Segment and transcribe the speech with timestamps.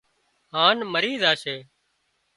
[0.53, 1.57] هانَ مرِي زاشي